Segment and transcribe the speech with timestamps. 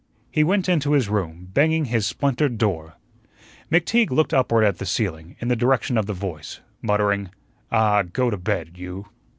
[0.31, 2.95] He went into his room, banging his splintered door.
[3.71, 7.29] McTeague looked upward at the ceiling, in the direction of the voice, muttering:
[7.71, 9.05] "Ah, go to bed, you."